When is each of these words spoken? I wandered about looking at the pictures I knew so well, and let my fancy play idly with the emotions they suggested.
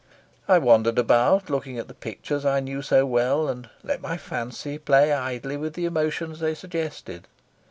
I 0.47 0.57
wandered 0.57 0.97
about 0.97 1.47
looking 1.47 1.77
at 1.77 1.87
the 1.87 1.93
pictures 1.93 2.43
I 2.43 2.59
knew 2.59 2.81
so 2.81 3.05
well, 3.05 3.47
and 3.47 3.69
let 3.83 4.01
my 4.01 4.17
fancy 4.17 4.79
play 4.79 5.13
idly 5.13 5.57
with 5.57 5.73
the 5.75 5.85
emotions 5.85 6.39
they 6.39 6.55
suggested. 6.55 7.27